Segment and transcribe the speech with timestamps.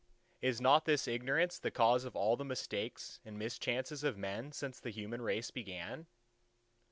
[0.41, 4.79] Is not this ignorance the cause of all the mistakes and mischances of men since
[4.79, 6.07] the human race began?